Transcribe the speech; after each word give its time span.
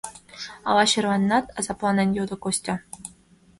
Ала 0.69 0.83
черланенат?— 0.91 1.45
азапланен 1.57 2.09
йодо 2.17 2.35
Костя. 2.43 2.75